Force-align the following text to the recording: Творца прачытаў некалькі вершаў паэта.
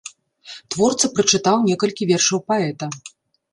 Творца 0.75 1.09
прачытаў 1.19 1.61
некалькі 1.69 2.09
вершаў 2.15 2.43
паэта. 2.51 2.93